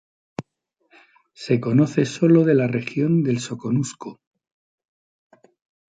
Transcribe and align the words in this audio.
Se 1.35 1.59
conoce 1.61 2.05
solo 2.07 2.43
de 2.43 2.55
la 2.55 2.65
región 2.65 3.21
del 3.21 3.37
Soconusco. 3.37 4.19